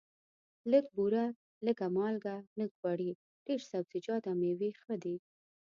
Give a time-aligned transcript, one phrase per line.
[0.71, 1.25] لږه بوره،
[1.65, 3.11] لږه مالګه، لږ غوړي،
[3.45, 5.15] ډېر سبزیجات او مېوې ښه دي.